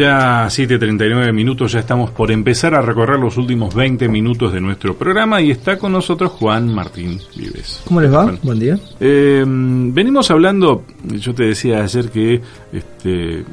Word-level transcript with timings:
Ya 0.00 0.46
7.39 0.46 1.30
minutos, 1.34 1.72
ya 1.72 1.80
estamos 1.80 2.10
por 2.10 2.30
empezar 2.30 2.74
a 2.74 2.80
recorrer 2.80 3.20
los 3.20 3.36
últimos 3.36 3.74
20 3.74 4.08
minutos 4.08 4.50
de 4.50 4.58
nuestro 4.58 4.96
programa 4.96 5.42
y 5.42 5.50
está 5.50 5.76
con 5.76 5.92
nosotros 5.92 6.32
Juan 6.32 6.74
Martín 6.74 7.20
Vives. 7.36 7.82
¿Cómo 7.84 8.00
les 8.00 8.10
va? 8.10 8.34
Buen 8.42 8.58
día. 8.58 8.80
Eh, 8.98 9.44
venimos 9.46 10.30
hablando, 10.30 10.84
yo 11.04 11.34
te 11.34 11.44
decía 11.44 11.82
ayer 11.82 12.08
que 12.08 12.40
este, 12.72 13.44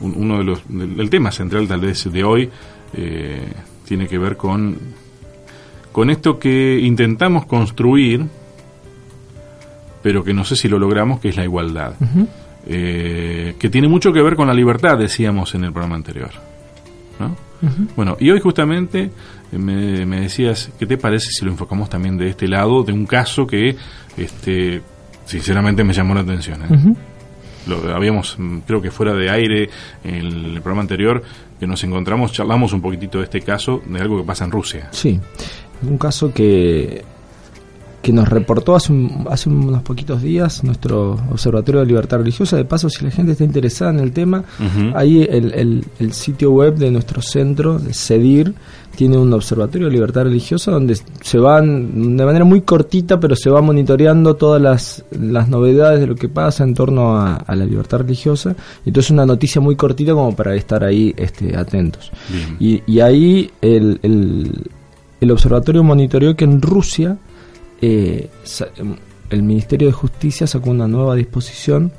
uno 0.00 0.38
de 0.38 0.42
los, 0.42 0.62
el 0.68 1.08
tema 1.10 1.30
central 1.30 1.68
tal 1.68 1.82
vez 1.82 2.10
de 2.12 2.24
hoy 2.24 2.50
eh, 2.94 3.52
tiene 3.86 4.08
que 4.08 4.18
ver 4.18 4.36
con, 4.36 4.76
con 5.92 6.10
esto 6.10 6.40
que 6.40 6.76
intentamos 6.80 7.46
construir, 7.46 8.26
pero 10.02 10.24
que 10.24 10.34
no 10.34 10.44
sé 10.44 10.56
si 10.56 10.68
lo 10.68 10.80
logramos, 10.80 11.20
que 11.20 11.28
es 11.28 11.36
la 11.36 11.44
igualdad. 11.44 11.94
Eh, 12.66 13.56
que 13.58 13.68
tiene 13.68 13.88
mucho 13.88 14.12
que 14.12 14.22
ver 14.22 14.36
con 14.36 14.48
la 14.48 14.54
libertad, 14.54 14.98
decíamos 14.98 15.54
en 15.54 15.64
el 15.64 15.72
programa 15.72 15.96
anterior. 15.96 16.30
Bueno, 17.96 18.16
y 18.20 18.30
hoy 18.30 18.40
justamente 18.40 19.10
eh, 19.50 19.58
me, 19.58 20.20
decías, 20.20 20.70
¿qué 20.78 20.84
te 20.84 20.98
parece 20.98 21.30
si 21.30 21.44
lo 21.46 21.50
enfocamos 21.50 21.88
también 21.88 22.18
de 22.18 22.28
este 22.28 22.46
lado, 22.46 22.82
de 22.82 22.92
un 22.92 23.06
caso 23.06 23.46
que 23.46 23.74
este, 24.18 24.82
sinceramente 25.24 25.82
me 25.82 25.94
llamó 25.94 26.14
la 26.14 26.20
atención? 26.20 26.60
¿eh? 26.62 26.94
Lo, 27.66 27.94
habíamos, 27.94 28.36
mm, 28.38 28.58
creo 28.66 28.82
que 28.82 28.90
fuera 28.90 29.14
de 29.14 29.30
aire, 29.30 29.70
en 30.02 30.14
el 30.14 30.52
programa 30.60 30.82
anterior, 30.82 31.22
que 31.58 31.66
nos 31.66 31.82
encontramos, 31.84 32.32
charlamos 32.32 32.74
un 32.74 32.82
poquitito 32.82 33.18
de 33.18 33.24
este 33.24 33.40
caso, 33.40 33.80
de 33.86 33.98
algo 33.98 34.18
que 34.18 34.24
pasa 34.24 34.44
en 34.44 34.50
Rusia. 34.50 34.88
Sí, 34.90 35.18
un 35.82 35.96
caso 35.96 36.34
que 36.34 37.02
que 38.04 38.12
nos 38.12 38.28
reportó 38.28 38.76
hace, 38.76 38.92
hace 39.30 39.48
unos 39.48 39.80
poquitos 39.80 40.20
días 40.20 40.62
nuestro 40.62 41.12
Observatorio 41.30 41.80
de 41.80 41.86
Libertad 41.86 42.18
Religiosa. 42.18 42.54
De 42.54 42.66
paso, 42.66 42.90
si 42.90 43.02
la 43.02 43.10
gente 43.10 43.32
está 43.32 43.44
interesada 43.44 43.92
en 43.92 44.00
el 44.00 44.12
tema, 44.12 44.44
ahí 44.94 45.22
el, 45.22 45.82
el, 45.98 46.12
sitio 46.12 46.50
web 46.50 46.74
de 46.74 46.90
nuestro 46.90 47.22
centro, 47.22 47.78
de 47.78 47.94
CEDIR, 47.94 48.52
tiene 48.94 49.16
un 49.16 49.32
Observatorio 49.32 49.86
de 49.86 49.94
Libertad 49.94 50.24
Religiosa 50.24 50.70
donde 50.70 50.98
se 51.22 51.38
van, 51.38 52.14
de 52.14 52.26
manera 52.26 52.44
muy 52.44 52.60
cortita, 52.60 53.18
pero 53.18 53.34
se 53.36 53.48
va 53.48 53.62
monitoreando 53.62 54.34
todas 54.36 54.60
las, 54.60 55.02
las 55.18 55.48
novedades 55.48 56.00
de 56.00 56.06
lo 56.06 56.14
que 56.14 56.28
pasa 56.28 56.62
en 56.62 56.74
torno 56.74 57.16
a, 57.16 57.42
la 57.48 57.64
libertad 57.64 58.00
religiosa. 58.00 58.54
Entonces, 58.84 59.12
una 59.12 59.24
noticia 59.24 59.62
muy 59.62 59.76
cortita 59.76 60.12
como 60.12 60.36
para 60.36 60.54
estar 60.54 60.84
ahí 60.84 61.14
este, 61.16 61.56
atentos. 61.56 62.12
Y, 62.60 62.82
y 62.86 63.00
ahí 63.00 63.50
el, 63.62 63.98
el, 64.02 64.62
el 65.22 65.30
observatorio 65.30 65.82
monitoreó 65.82 66.36
que 66.36 66.44
en 66.44 66.60
Rusia 66.60 67.16
eh, 67.84 68.30
em, 68.76 68.96
el 69.30 69.42
Ministerio 69.42 69.88
de 69.88 69.92
Justicia 69.92 70.46
sacó 70.46 70.70
una 70.70 70.88
nueva 70.88 71.14
disposición 71.14 71.92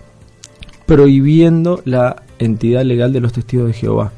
prohibiendo 0.86 1.82
la 1.86 2.24
entidad 2.40 2.84
legal 2.84 3.14
de 3.14 3.20
los 3.20 3.34
testigos 3.34 3.68
de 3.68 3.74
Jehová. 3.74 4.12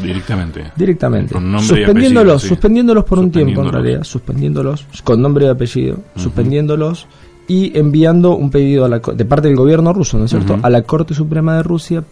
Directamente. 0.00 0.72
Directamente. 0.74 1.34
suspendiéndolos, 1.60 2.42
suspendiéndolos 2.42 3.04
por 3.04 3.18
un 3.18 3.30
tiempo 3.30 3.62
en 3.62 3.72
realidad, 3.72 4.04
suspendiéndolos 4.04 4.86
con 5.04 5.20
nombre 5.20 5.46
y 5.46 5.48
apellido, 5.48 5.98
suspendiéndolos 6.16 7.06
y 7.46 7.76
enviando 7.78 8.34
un 8.34 8.50
pedido 8.50 8.84
a 8.84 8.88
la, 8.88 8.98
de 8.98 9.24
parte 9.24 9.48
del 9.48 9.56
gobierno 9.56 9.92
ruso, 9.92 10.18
¿no 10.18 10.24
es 10.24 10.30
cierto?, 10.30 10.58
a 10.62 10.70
la 10.70 10.82
Corte 10.82 11.14
Suprema 11.14 11.56
de 11.56 11.62
Rusia 11.62 12.04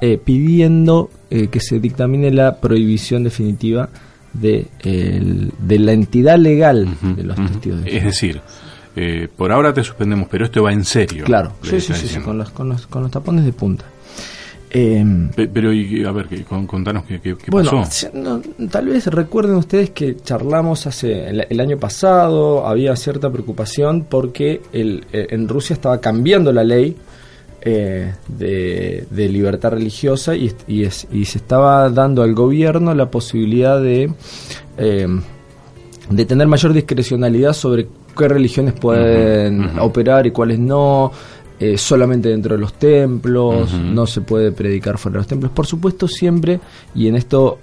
eh, 0.00 0.20
pidiendo 0.22 1.10
eh, 1.30 1.48
que 1.48 1.60
se 1.60 1.80
dictamine 1.80 2.30
la 2.30 2.60
prohibición 2.60 3.24
definitiva 3.24 3.88
de, 4.40 4.66
de 4.82 5.78
la 5.78 5.92
entidad 5.92 6.38
legal 6.38 6.88
de 7.02 7.22
los 7.22 7.36
testigos 7.36 7.80
Es 7.86 8.04
decir, 8.04 8.40
eh, 8.96 9.28
por 9.36 9.52
ahora 9.52 9.72
te 9.72 9.84
suspendemos, 9.84 10.28
pero 10.28 10.44
esto 10.44 10.62
va 10.62 10.72
en 10.72 10.84
serio. 10.84 11.24
Claro, 11.24 11.52
sí, 11.62 11.80
sí, 11.80 11.94
sí, 11.94 12.18
con, 12.20 12.36
los, 12.36 12.50
con, 12.50 12.68
los, 12.68 12.86
con 12.86 13.02
los 13.02 13.12
tapones 13.12 13.44
de 13.44 13.52
punta. 13.52 13.84
Em, 14.70 15.30
pero, 15.30 15.72
y, 15.72 16.04
a 16.04 16.12
ver, 16.12 16.26
contanos 16.44 17.04
qué, 17.04 17.20
qué, 17.20 17.36
bueno, 17.48 17.84
tal 18.70 18.86
vez 18.86 19.06
recuerden 19.06 19.54
ustedes 19.54 19.90
que 19.90 20.16
charlamos 20.16 20.86
hace 20.86 21.28
el, 21.28 21.60
año 21.60 21.78
pasado, 21.78 22.66
había 22.66 22.94
cierta 22.96 23.30
preocupación 23.30 24.04
porque 24.10 24.60
el, 24.72 25.06
en 25.12 25.48
Rusia 25.48 25.74
estaba 25.74 26.00
cambiando 26.00 26.52
la 26.52 26.64
ley 26.64 26.96
eh, 27.60 28.14
de, 28.28 29.28
libertad 29.28 29.72
religiosa 29.72 30.36
y, 30.36 30.54
y, 30.68 30.88
se 30.90 31.38
estaba 31.38 31.90
dando 31.90 32.22
al 32.22 32.32
gobierno 32.32 32.94
la 32.94 33.10
posibilidad 33.10 33.82
de, 33.82 34.12
eh, 34.76 35.06
de 36.08 36.24
tener 36.24 36.46
mayor 36.46 36.72
discrecionalidad 36.72 37.52
sobre 37.54 37.88
qué 38.16 38.28
religiones 38.28 38.74
pueden 38.74 39.78
operar 39.80 40.26
y 40.26 40.30
cuáles 40.30 40.58
no. 40.58 41.10
Eh, 41.60 41.76
solamente 41.76 42.28
dentro 42.28 42.54
de 42.54 42.60
los 42.60 42.74
templos, 42.74 43.74
no 43.74 44.06
se 44.06 44.20
puede 44.20 44.52
predicar 44.52 44.96
fuera 44.96 45.14
de 45.14 45.18
los 45.18 45.26
templos. 45.26 45.50
Por 45.50 45.66
supuesto, 45.66 46.06
siempre, 46.06 46.60
y 46.94 47.08
en 47.08 47.16
esto 47.16 47.58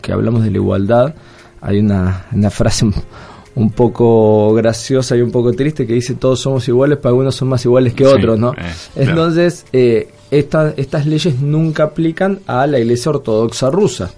que 0.00 0.12
hablamos 0.12 0.44
de 0.44 0.52
la 0.52 0.56
igualdad, 0.58 1.14
hay 1.60 1.80
una, 1.80 2.26
una 2.32 2.50
frase 2.50 2.86
un 3.54 3.70
poco 3.70 4.54
graciosa 4.54 5.16
y 5.16 5.22
un 5.22 5.30
poco 5.30 5.52
triste 5.52 5.86
que 5.86 5.94
dice 5.94 6.14
todos 6.14 6.40
somos 6.40 6.66
iguales, 6.68 6.98
pero 6.98 7.10
algunos 7.10 7.34
son 7.34 7.48
más 7.48 7.64
iguales 7.64 7.94
que 7.94 8.06
otros, 8.06 8.38
¿no? 8.38 8.52
Eh, 8.52 8.72
Entonces, 8.96 9.66
eh, 9.72 10.08
estas 10.30 11.06
leyes 11.06 11.40
nunca 11.40 11.84
aplican 11.84 12.40
a 12.46 12.66
la 12.66 12.78
iglesia 12.78 13.10
ortodoxa 13.10 13.70
rusa, 13.70 14.12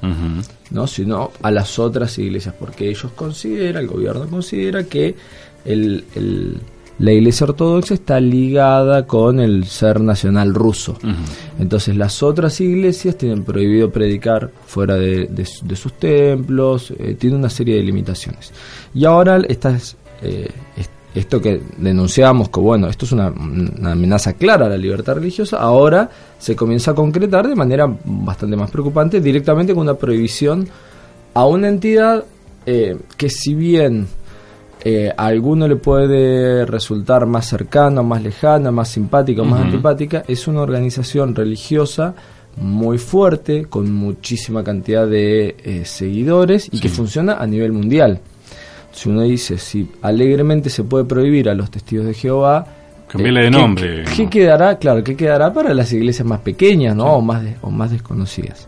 ¿no? 0.70 0.86
Sino 0.86 1.30
a 1.42 1.50
las 1.50 1.78
otras 1.78 2.18
iglesias, 2.18 2.54
porque 2.58 2.88
ellos 2.90 3.10
consideran, 3.16 3.84
el 3.84 3.88
gobierno 3.88 4.28
considera 4.28 4.84
que 4.84 5.14
el 5.64 6.04
la 6.98 7.12
Iglesia 7.12 7.44
Ortodoxa 7.44 7.94
está 7.94 8.20
ligada 8.20 9.06
con 9.06 9.40
el 9.40 9.64
ser 9.66 10.00
nacional 10.00 10.54
ruso. 10.54 10.98
Entonces 11.58 11.96
las 11.96 12.22
otras 12.22 12.60
iglesias 12.60 13.16
tienen 13.16 13.44
prohibido 13.44 13.90
predicar 13.90 14.50
fuera 14.66 14.96
de, 14.96 15.46
sus 15.74 15.92
templos, 15.94 16.92
eh, 16.98 17.16
tiene 17.18 17.36
una 17.36 17.50
serie 17.50 17.76
de 17.76 17.82
limitaciones. 17.82 18.52
Y 18.94 19.04
ahora 19.04 19.40
eh, 20.22 20.50
esto 21.14 21.40
que 21.40 21.60
denunciamos, 21.76 22.48
que 22.48 22.60
bueno, 22.60 22.88
esto 22.88 23.04
es 23.04 23.12
una, 23.12 23.26
amenaza 23.26 24.34
clara 24.34 24.66
a 24.66 24.68
la 24.68 24.78
libertad 24.78 25.14
religiosa, 25.14 25.58
ahora 25.58 26.10
se 26.38 26.54
comienza 26.54 26.92
a 26.92 26.94
concretar 26.94 27.48
de 27.48 27.54
manera 27.54 27.92
bastante 28.04 28.56
más 28.56 28.70
preocupante 28.70 29.20
directamente 29.20 29.74
con 29.74 29.82
una 29.82 29.94
prohibición 29.94 30.68
a 31.34 31.46
una 31.46 31.68
entidad 31.68 32.24
eh, 32.64 32.96
que 33.16 33.28
si 33.28 33.54
bien 33.54 34.06
eh, 34.84 35.12
a 35.16 35.26
alguno 35.26 35.68
le 35.68 35.76
puede 35.76 36.66
resultar 36.66 37.26
más 37.26 37.46
cercano, 37.46 38.02
más 38.02 38.22
lejana, 38.22 38.72
más 38.72 38.88
simpática 38.88 39.42
o 39.42 39.44
más 39.44 39.60
antipática, 39.60 40.24
es 40.26 40.48
una 40.48 40.60
organización 40.60 41.34
religiosa 41.34 42.14
muy 42.56 42.98
fuerte, 42.98 43.66
con 43.66 43.92
muchísima 43.92 44.64
cantidad 44.64 45.06
de 45.06 45.56
eh, 45.62 45.84
seguidores 45.84 46.68
y 46.70 46.80
que 46.80 46.88
funciona 46.88 47.34
a 47.34 47.46
nivel 47.46 47.72
mundial. 47.72 48.20
Si 48.90 49.08
uno 49.08 49.22
dice, 49.22 49.56
si 49.56 49.88
alegremente 50.02 50.68
se 50.68 50.82
puede 50.84 51.04
prohibir 51.04 51.48
a 51.48 51.54
los 51.54 51.70
testigos 51.70 52.06
de 52.06 52.14
Jehová, 52.14 52.66
Cambiarle 53.06 53.42
de 53.42 53.46
eh, 53.46 53.50
nombre. 53.50 54.04
¿qué, 54.16 54.28
quedará? 54.28 54.78
Claro, 54.78 55.04
¿qué 55.04 55.14
quedará 55.14 55.52
para 55.52 55.74
las 55.74 55.92
iglesias 55.92 56.26
más 56.26 56.40
pequeñas 56.40 56.96
¿no? 56.96 57.04
o, 57.04 57.20
más 57.20 57.42
o 57.60 57.70
más 57.70 57.90
desconocidas? 57.90 58.66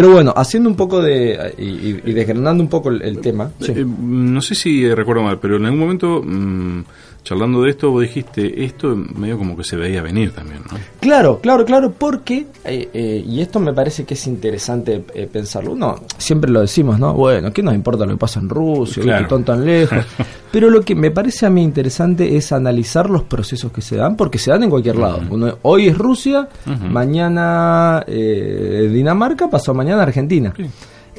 Pero 0.00 0.14
bueno, 0.14 0.32
haciendo 0.34 0.70
un 0.70 0.76
poco 0.76 1.02
de. 1.02 1.54
y, 1.58 1.92
desgranando 2.12 2.62
un 2.62 2.70
poco 2.70 2.88
el, 2.88 3.20
tema. 3.20 3.50
Eh, 3.68 3.84
no 3.84 4.40
sé 4.40 4.54
si 4.54 4.88
recuerdo 4.94 5.22
mal, 5.22 5.38
pero 5.38 5.56
en 5.56 5.66
algún 5.66 5.78
momento. 5.78 6.22
Mm, 6.24 6.84
charlando 7.22 7.62
de 7.62 7.70
esto, 7.70 7.90
vos 7.90 8.02
dijiste, 8.02 8.64
esto 8.64 8.96
medio 8.96 9.36
como 9.38 9.56
que 9.56 9.64
se 9.64 9.76
veía 9.76 10.02
venir 10.02 10.32
también, 10.32 10.62
¿no? 10.70 10.78
Claro, 11.00 11.40
claro, 11.40 11.64
claro, 11.64 11.92
porque, 11.92 12.46
eh, 12.64 12.88
eh, 12.92 13.24
y 13.26 13.40
esto 13.40 13.60
me 13.60 13.72
parece 13.72 14.04
que 14.04 14.14
es 14.14 14.26
interesante 14.26 15.04
eh, 15.14 15.28
pensarlo, 15.30 15.72
uno 15.72 16.00
siempre 16.16 16.50
lo 16.50 16.60
decimos, 16.60 16.98
¿no? 16.98 17.14
Bueno, 17.14 17.52
¿qué 17.52 17.62
nos 17.62 17.74
importa 17.74 18.06
lo 18.06 18.12
que 18.12 18.18
pasa 18.18 18.40
en 18.40 18.48
Rusia, 18.48 19.02
claro. 19.02 19.18
que 19.18 19.22
están 19.24 19.44
tan 19.44 19.64
lejos? 19.64 19.98
Pero 20.52 20.68
lo 20.68 20.82
que 20.82 20.94
me 20.94 21.10
parece 21.10 21.46
a 21.46 21.50
mí 21.50 21.62
interesante 21.62 22.36
es 22.36 22.52
analizar 22.52 23.08
los 23.08 23.22
procesos 23.22 23.70
que 23.72 23.80
se 23.80 23.96
dan, 23.96 24.16
porque 24.16 24.38
se 24.38 24.50
dan 24.50 24.64
en 24.64 24.70
cualquier 24.70 24.96
lado. 24.96 25.20
hoy 25.62 25.88
es 25.88 25.96
Rusia, 25.96 26.48
mañana 26.66 28.04
Dinamarca, 28.06 29.48
pasó 29.48 29.74
mañana 29.74 30.02
Argentina. 30.02 30.52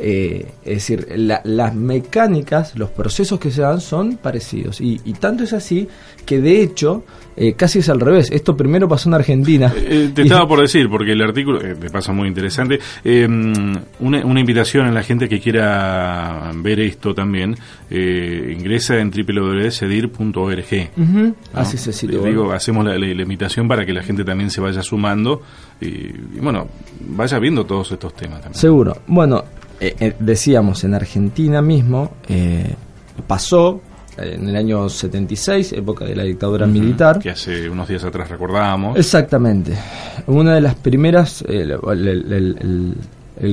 Eh, 0.03 0.47
es 0.65 0.87
decir, 0.87 1.07
las 1.15 1.75
mecánicas, 1.75 2.75
los 2.75 2.89
procesos 2.89 3.39
que 3.39 3.51
se 3.51 3.61
dan 3.61 3.79
son 3.81 4.17
parecidos. 4.17 4.81
Y, 4.81 4.97
tanto 5.19 5.43
es 5.43 5.53
así 5.53 5.87
que 6.25 6.41
de 6.41 6.63
hecho 6.63 7.03
eh, 7.37 7.53
casi 7.53 7.79
es 7.79 7.89
al 7.89 7.99
revés. 7.99 8.31
Esto 8.31 8.57
primero 8.57 8.87
pasó 8.87 9.09
en 9.09 9.13
Argentina. 9.13 9.71
Eh, 9.77 10.09
te 10.11 10.23
estaba 10.23 10.47
por 10.49 10.59
decir, 10.59 10.89
porque 10.89 11.11
el 11.11 11.21
artículo 11.21 11.59
me 11.59 11.91
pasa 11.91 12.13
muy 12.13 12.27
interesante. 12.27 12.79
Una, 13.99 14.39
invitación 14.39 14.87
a 14.87 14.91
la 14.91 15.03
gente 15.03 15.29
que 15.29 15.39
quiera 15.39 16.51
ver 16.55 16.79
esto 16.79 17.13
también, 17.13 17.55
ingresa 17.91 18.97
en 18.97 19.11
www.cedir.org. 19.11 20.65
Así 21.53 21.77
se 21.77 21.93
sitio. 21.93 22.23
Digo, 22.23 22.51
hacemos 22.51 22.85
la, 22.85 22.95
invitación 22.95 23.67
para 23.67 23.85
que 23.85 23.93
la 23.93 24.01
gente 24.01 24.23
también 24.23 24.49
se 24.49 24.61
vaya 24.61 24.81
sumando 24.81 25.43
y, 25.79 25.85
y 25.85 26.39
bueno, 26.41 26.67
vaya 27.01 27.37
viendo 27.37 27.65
todos 27.65 27.91
estos 27.91 28.15
temas 28.15 28.41
también. 28.41 28.59
Seguro. 28.59 28.97
Bueno, 29.05 29.43
eh, 29.81 29.95
eh, 29.99 30.15
decíamos, 30.19 30.83
en 30.83 30.93
Argentina 30.93 31.59
mismo 31.61 32.11
eh, 32.29 32.75
pasó, 33.25 33.81
en 34.15 34.47
el 34.47 34.55
año 34.55 34.87
76, 34.87 35.73
época 35.73 36.05
de 36.05 36.15
la 36.15 36.23
dictadura 36.23 36.67
militar. 36.67 37.17
Que 37.17 37.31
hace 37.31 37.67
unos 37.67 37.87
días 37.87 38.03
atrás 38.03 38.29
recordábamos. 38.29 38.95
Exactamente. 38.97 39.73
Una 40.27 40.53
de 40.53 40.61
las 40.61 40.75
primeras, 40.75 41.43
el, 41.47 41.79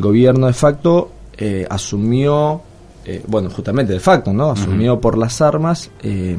gobierno 0.00 0.48
de 0.48 0.52
facto 0.52 1.12
eh, 1.38 1.66
asumió, 1.70 2.60
eh, 3.06 3.22
bueno, 3.26 3.48
justamente 3.48 3.94
de 3.94 4.00
facto, 4.00 4.32
¿no? 4.32 4.50
Asumió 4.50 5.00
por 5.00 5.16
las 5.16 5.40
armas 5.40 5.90
eh, 6.02 6.36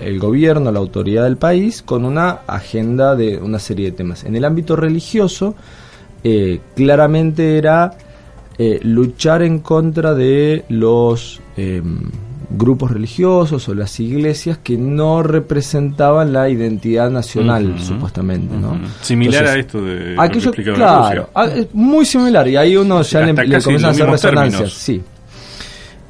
el 0.00 0.18
gobierno, 0.18 0.72
la 0.72 0.80
autoridad 0.80 1.22
del 1.22 1.36
país, 1.36 1.82
con 1.82 2.04
una 2.04 2.40
agenda 2.48 3.14
de 3.14 3.36
una 3.36 3.60
serie 3.60 3.92
de 3.92 3.96
temas. 3.96 4.24
En 4.24 4.34
el 4.34 4.44
ámbito 4.44 4.74
religioso, 4.74 5.54
claramente 6.74 7.58
era 7.58 7.92
luchar 8.58 9.42
en 9.42 9.58
contra 9.58 10.14
de 10.14 10.64
los 10.68 11.40
grupos 12.56 12.90
religiosos 12.90 13.68
o 13.68 13.74
las 13.74 13.98
iglesias 14.00 14.58
que 14.58 14.76
no 14.76 15.22
representaban 15.22 16.32
la 16.32 16.48
identidad 16.48 17.10
nacional, 17.10 17.76
supuestamente, 17.78 18.56
¿no? 18.56 18.78
Similar 19.00 19.46
a 19.46 19.56
esto 19.56 19.82
de 19.82 20.14
aquello, 20.18 20.52
claro, 20.52 21.30
ah, 21.34 21.48
muy 21.72 22.04
similar 22.04 22.46
y 22.48 22.56
ahí 22.56 22.76
uno 22.76 23.02
ya 23.02 23.20
le, 23.20 23.34
comienza 23.34 23.88
a 23.88 23.90
hacer 23.90 24.08
resonancias, 24.08 24.72
sí. 24.72 25.02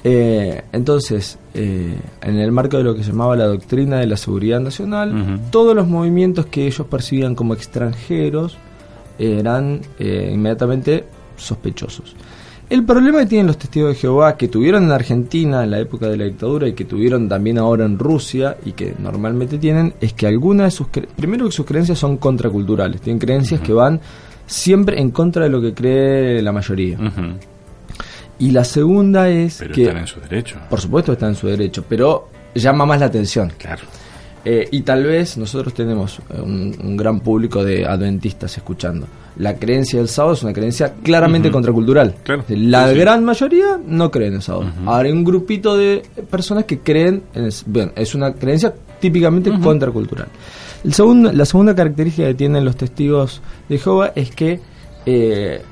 Eh, 0.07 0.63
entonces, 0.73 1.39
eh, 1.55 1.97
en 2.21 2.39
el 2.39 2.53
marco 2.53 2.77
de 2.77 2.85
lo 2.85 2.95
que 2.95 3.03
se 3.03 3.11
llamaba 3.11 3.37
la 3.37 3.47
doctrina 3.47 3.99
de 3.99 4.07
la 4.07 4.19
seguridad 4.19 4.61
nacional, 4.61 5.41
todos 5.51 5.75
los 5.75 5.87
movimientos 5.87 6.47
que 6.47 6.67
ellos 6.67 6.87
percibían 6.87 7.35
como 7.35 7.55
extranjeros 7.55 8.59
eran 9.19 9.81
eh, 9.99 10.31
inmediatamente 10.35 11.05
sospechosos. 11.37 12.15
El 12.71 12.85
problema 12.85 13.21
que 13.21 13.27
tienen 13.27 13.47
los 13.47 13.59
testigos 13.59 13.91
de 13.91 13.95
Jehová, 13.97 14.37
que 14.37 14.49
tuvieron 14.49 14.85
en 14.85 14.93
Argentina 14.93 15.63
en 15.65 15.71
la 15.71 15.81
época 15.81 16.09
de 16.09 16.17
la 16.17 16.25
dictadura 16.25 16.67
y 16.67 16.73
que 16.73 16.87
tuvieron 16.87 17.29
también 17.29 17.59
ahora 17.59 17.85
en 17.85 17.99
Rusia 17.99 18.57
y 18.65 18.73
que 18.73 18.95
normalmente 18.99 19.59
tienen, 19.59 19.95
es 20.01 20.15
que 20.15 20.27
algunas 20.27 20.69
de 20.69 20.71
sus 20.71 20.87
primero 21.15 21.45
que 21.45 21.53
sus 21.53 21.67
creencias 21.67 21.99
son 21.99 22.17
contraculturales, 22.17 23.03
tienen 23.03 23.19
creencias 23.19 23.61
que 23.61 23.73
van 23.73 24.01
siempre 24.47 24.99
en 24.99 25.11
contra 25.11 25.45
de 25.45 25.51
lo 25.51 25.61
que 25.61 25.75
cree 25.75 26.41
la 26.41 26.53
mayoría. 26.53 26.99
Y 28.39 28.51
la 28.51 28.65
segunda 28.65 29.29
es 29.29 29.59
pero 29.59 29.75
que 29.75 29.83
están 29.83 29.99
en 29.99 30.07
su 30.07 30.21
derecho. 30.21 30.57
Por 30.69 30.81
supuesto 30.81 31.13
están 31.13 31.31
en 31.31 31.37
su 31.37 31.47
derecho, 31.47 31.85
pero 31.87 32.29
llama 32.55 32.87
más 32.87 32.99
la 32.99 33.07
atención. 33.07 33.53
Claro. 33.59 33.83
Eh, 34.45 34.69
y 34.71 34.83
tal 34.83 35.05
vez 35.05 35.39
nosotros 35.39 35.73
tenemos 35.73 36.21
eh, 36.31 36.41
un, 36.41 36.97
gran 36.97 37.21
público 37.21 37.65
de 37.65 37.87
adventistas 37.87 38.57
escuchando. 38.57 39.07
La 39.39 39.57
creencia 39.57 39.99
del 39.99 40.09
sábado 40.09 40.35
es 40.35 40.43
una 40.43 40.53
creencia 40.53 40.95
claramente 41.03 41.51
contracultural. 41.51 42.15
La 42.49 42.93
gran 42.93 43.25
mayoría 43.25 43.81
no 43.85 44.11
creen 44.11 44.33
en 44.33 44.37
el 44.37 44.43
sábado. 44.43 44.71
Ahora 44.87 45.09
hay 45.09 45.13
un 45.13 45.25
grupito 45.25 45.77
de 45.77 46.03
personas 46.31 46.65
que 46.65 46.79
creen 46.81 47.23
en 47.35 47.45
el, 47.45 47.55
bueno, 47.67 47.93
es 47.97 48.15
una 48.15 48.33
creencia 48.35 48.73
típicamente 49.01 49.51
contracultural. 49.61 50.29
El 50.85 50.93
segundo, 50.93 51.33
la 51.33 51.47
segunda 51.47 51.75
característica 51.75 52.29
que 52.29 52.35
tienen 52.35 52.65
los 52.65 52.77
testigos 52.77 53.41
de 53.69 53.79
Jehová 53.79 54.13
es 54.15 54.31
que 54.31 54.61
eh, 55.07 55.63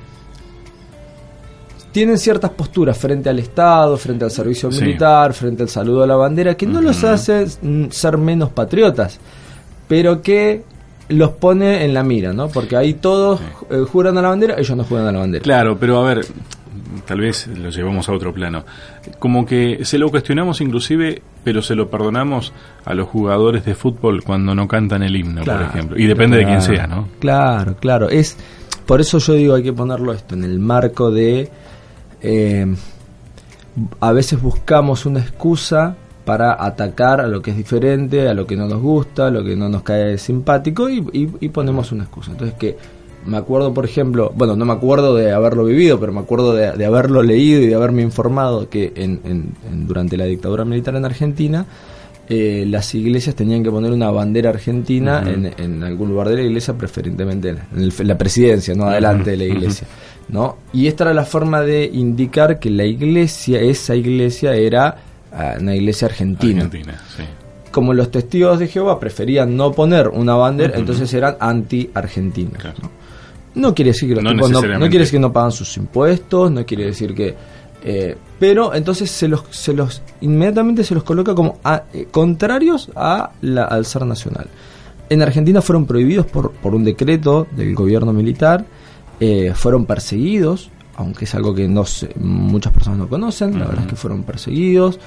tienen 1.93 2.19
ciertas 2.19 2.51
posturas 2.51 2.99
frente 2.99 3.29
al 3.29 3.39
Estado, 3.39 3.97
frente 3.97 4.25
al 4.25 4.31
servicio 4.31 4.71
militar, 4.71 5.33
frente 5.35 5.63
al 5.63 5.69
saludo 5.69 6.03
a 6.03 6.07
la 6.07 6.17
bandera, 6.17 6.57
que 6.57 6.67
no 6.67 6.81
los 6.81 7.05
hace 7.05 7.47
ser 7.91 8.19
menos 8.19 8.51
patriotas, 8.51 9.21
pero 9.87 10.23
que 10.23 10.65
los 11.09 11.31
pone 11.31 11.85
en 11.85 11.93
la 11.93 12.03
mira, 12.03 12.33
¿no? 12.33 12.49
Porque 12.49 12.77
ahí 12.77 12.95
todos 12.95 13.41
eh, 13.71 13.85
juran 13.87 14.17
a 14.19 14.23
la 14.23 14.29
bandera, 14.31 14.55
ellos 14.59 14.77
no 14.77 14.85
juegan 14.85 15.09
a 15.09 15.13
la 15.13 15.19
bandera. 15.19 15.43
Claro, 15.43 15.77
pero 15.79 15.99
a 15.99 16.15
ver, 16.15 16.25
tal 17.07 17.21
vez 17.21 17.47
lo 17.49 17.69
llevamos 17.69 18.09
a 18.09 18.13
otro 18.13 18.33
plano. 18.33 18.65
Como 19.19 19.45
que 19.45 19.85
se 19.85 19.99
lo 19.99 20.11
cuestionamos 20.11 20.61
inclusive, 20.61 21.23
pero 21.45 21.61
se 21.61 21.75
lo 21.75 21.91
perdonamos 21.91 22.53
a 22.85 22.95
los 22.95 23.09
jugadores 23.09 23.65
de 23.65 23.75
fútbol 23.75 24.23
cuando 24.23 24.55
no 24.55 24.67
cantan 24.67 25.03
el 25.03 25.15
himno, 25.15 25.45
por 25.45 25.63
ejemplo. 25.63 25.99
Y 25.99 26.07
depende 26.07 26.39
de 26.39 26.47
quién 26.47 26.63
sea, 26.63 26.87
¿no? 26.87 27.09
Claro, 27.21 27.77
claro. 27.79 28.09
Es 28.09 28.37
por 28.87 29.01
eso 29.01 29.19
yo 29.19 29.35
digo 29.35 29.55
hay 29.55 29.63
que 29.63 29.73
ponerlo 29.73 30.13
esto 30.13 30.35
en 30.35 30.45
el 30.45 30.59
marco 30.59 31.11
de 31.11 31.51
eh, 32.23 32.67
a 34.01 34.13
veces 34.13 34.41
buscamos 34.41 35.07
una 35.07 35.21
excusa 35.21 35.97
para 36.25 36.65
atacar 36.65 37.21
a 37.21 37.27
lo 37.27 37.43
que 37.43 37.51
es 37.51 37.57
diferente, 37.57 38.29
a 38.29 38.35
lo 38.35 38.47
que 38.47 38.57
no 38.57 38.69
nos 38.69 38.81
gusta, 38.81 39.27
a 39.27 39.31
lo 39.31 39.45
que 39.45 39.57
no 39.57 39.69
nos 39.69 39.83
cae 39.83 40.19
simpático 40.19 40.89
y, 40.89 41.49
ponemos 41.49 41.91
una 41.93 42.05
excusa. 42.05 42.33
Entonces 42.33 42.57
que 42.57 42.77
me 43.27 43.37
acuerdo, 43.37 43.73
por 43.73 43.85
ejemplo, 43.85 44.33
bueno, 44.35 44.57
no 44.57 44.65
me 44.65 44.73
acuerdo 44.73 45.15
de 45.15 45.33
haberlo 45.33 45.65
vivido, 45.65 45.99
pero 45.99 46.13
me 46.13 46.21
acuerdo 46.21 46.55
de, 46.55 46.85
haberlo 46.85 47.23
leído 47.23 47.61
y 47.61 47.67
de 47.67 47.75
haberme 47.75 48.03
informado 48.03 48.69
que 48.69 48.93
en, 48.95 49.55
durante 49.87 50.17
la 50.17 50.25
dictadura 50.25 50.65
militar 50.65 50.95
en 50.95 51.05
Argentina 51.05 51.67
eh, 52.35 52.65
las 52.67 52.95
iglesias 52.95 53.37
tenían 53.37 53.63
que 53.63 53.71
poner 53.71 53.93
una 53.93 54.11
bandera 54.11 54.49
argentina 54.49 55.23
en, 55.23 55.83
algún 55.83 56.09
lugar 56.09 56.31
de 56.31 56.37
la 56.37 56.43
iglesia, 56.45 56.73
preferentemente 56.73 57.51
en, 57.51 57.93
la 58.09 58.17
presidencia, 58.17 58.75
no 58.75 58.85
adelante 58.85 59.33
de 59.33 59.37
la 59.37 59.45
iglesia. 59.45 59.87
¿no? 60.31 60.57
Y 60.73 60.87
esta 60.87 61.05
era 61.05 61.13
la 61.13 61.27
forma 61.27 61.61
de 61.61 61.85
indicar 61.93 62.59
que 62.59 62.71
la 62.71 62.87
iglesia, 62.87 63.61
esa 63.61 63.95
iglesia 63.95 64.55
era 64.55 64.97
ah, 65.31 65.57
una 65.61 65.75
iglesia 65.75 66.07
argentina. 66.07 66.71
Como 67.71 67.93
los 67.93 68.11
testigos 68.11 68.59
de 68.59 68.69
Jehová 68.69 68.99
preferían 68.99 69.55
no 69.55 69.71
poner 69.73 70.09
una 70.09 70.35
bandera, 70.35 70.79
entonces 70.79 71.13
eran 71.13 71.37
anti-argentinos. 71.39 72.63
¿no? 73.57 73.75
quiere 73.75 73.91
decir 73.91 74.09
que 74.09 74.15
los 74.15 74.25
no, 74.25 74.33
no, 74.33 74.89
quiere 74.89 75.01
decir 75.01 75.19
que 75.19 75.21
no 75.21 75.35
pagan 75.35 75.53
sus 75.53 75.77
impuestos, 75.77 76.51
no 76.51 76.65
quiere 76.65 76.87
decir 76.87 77.15
que 77.15 77.35
eh, 77.85 78.17
pero 78.39 78.75
entonces 78.75 79.11
se 79.11 79.29
los, 79.29 79.45
se 79.51 79.73
los 79.73 80.03
inmediatamente 80.21 80.85
se 80.85 80.95
los 80.95 81.03
coloca 81.03 81.35
como 81.35 81.59
eh, 81.93 82.07
contrarios 82.11 82.91
a 82.95 83.33
la, 83.41 83.65
al 83.65 83.87
ser 83.87 84.07
nacional. 84.07 84.49
En 85.09 85.21
Argentina 85.23 85.61
fueron 85.61 85.87
prohibidos 85.87 86.27
por, 86.27 86.53
por 86.53 86.75
un 86.75 86.85
decreto 86.85 87.47
del 87.51 87.75
gobierno 87.75 88.13
militar 88.13 88.65
eh, 89.21 89.53
fueron 89.55 89.85
perseguidos, 89.87 90.71
aunque 90.97 91.25
es 91.25 91.35
algo 91.35 91.55
que 91.55 91.69
no 91.69 91.85
muchas 92.17 92.73
personas 92.73 92.99
no 92.99 93.09
conocen, 93.09 93.59
la 93.59 93.67
verdad 93.67 93.85
es 93.85 93.91
que 93.91 93.97
fueron 93.97 94.23
perseguidos, 94.23 94.99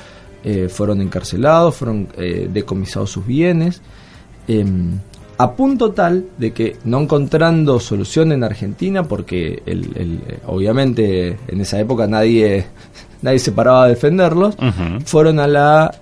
fueron 0.70 1.02
encarcelados, 1.02 1.76
fueron 1.76 2.08
decomisados 2.54 3.10
sus 3.10 3.26
bienes, 3.26 3.82
em, 4.48 5.00
a 5.38 5.52
punto 5.54 5.92
tal 5.92 6.26
de 6.38 6.52
que 6.52 6.78
no 6.86 7.02
encontrando 7.02 7.80
solución 7.80 8.32
en 8.32 8.44
Argentina, 8.44 9.04
porque 9.04 9.62
el, 9.66 10.22
obviamente 10.48 11.38
en 11.48 11.62
esa 11.62 11.80
época 11.80 12.08
nadie, 12.08 12.66
nadie 13.22 13.40
se 13.40 13.52
paraba 13.52 13.84
a 13.84 13.88
defenderlos, 13.88 14.56
fueron 15.06 15.40
a 15.40 15.48
la 15.48 15.94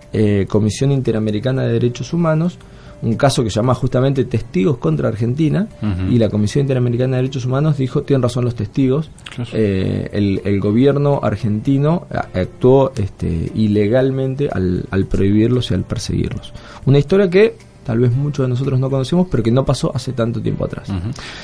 Comisión 0.47 0.91
Interamericana 0.91 1.63
de 1.63 1.73
Derechos 1.73 2.13
Humanos, 2.13 2.57
un 3.03 3.15
caso 3.15 3.43
que 3.43 3.49
se 3.49 3.57
llama 3.57 3.75
justamente 3.75 4.23
Testigos 4.23 4.77
contra 4.77 5.09
Argentina 5.09 5.67
y 6.09 6.17
la 6.17 6.29
Comisión 6.29 6.61
Interamericana 6.61 7.17
de 7.17 7.23
Derechos 7.23 7.45
Humanos 7.45 7.77
dijo, 7.77 8.03
tienen 8.03 8.23
razón 8.23 8.45
los 8.45 8.55
testigos, 8.55 9.11
eh, 9.51 10.09
el, 10.13 10.59
gobierno 10.61 11.19
argentino 11.21 12.07
actuó 12.33 12.93
este, 12.95 13.51
ilegalmente 13.55 14.49
al, 14.49 15.05
prohibirlos 15.09 15.71
y 15.71 15.73
al 15.73 15.83
perseguirlos. 15.83 16.53
Una 16.85 16.97
historia 16.97 17.29
que 17.29 17.55
tal 17.83 17.99
vez 17.99 18.11
muchos 18.11 18.45
de 18.45 18.49
nosotros 18.49 18.79
no 18.79 18.89
conocemos, 18.89 19.27
pero 19.29 19.43
que 19.43 19.51
no 19.51 19.65
pasó 19.65 19.91
hace 19.95 20.13
tanto 20.13 20.41
tiempo 20.41 20.65
atrás. 20.65 20.91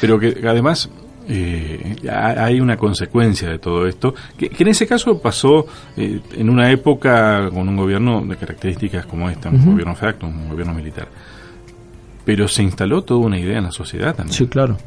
Pero 0.01 0.19
que 0.19 0.41
además 0.47 0.89
eh, 1.27 1.95
hay 2.09 2.59
una 2.59 2.77
consecuencia 2.77 3.49
de 3.49 3.59
todo 3.59 3.87
esto, 3.87 4.13
que, 4.37 4.51
en 4.57 4.67
ese 4.67 4.87
caso 4.87 5.19
pasó 5.19 5.65
eh, 5.97 6.19
en 6.33 6.49
una 6.49 6.71
época 6.71 7.49
con 7.49 7.67
un 7.69 7.77
gobierno 7.77 8.21
de 8.21 8.35
características 8.35 9.05
como 9.05 9.29
esta, 9.29 9.49
un 9.49 9.65
gobierno 9.65 9.95
facto, 9.95 10.25
un 10.25 10.49
gobierno 10.49 10.73
militar 10.73 11.07
pero 12.29 12.47
se 12.47 12.61
instaló 12.61 13.01
toda 13.01 13.21
una 13.21 13.39
idea 13.39 13.57
en 13.57 13.63
la 13.63 13.71
sociedad 13.71 14.13
también. 14.13 14.35
Sí, 14.35 14.45
claro. 14.45 14.77